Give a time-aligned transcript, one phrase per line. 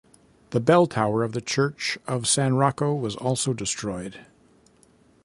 [0.49, 4.25] The bell tower of the church of San Rocco was also destroyed.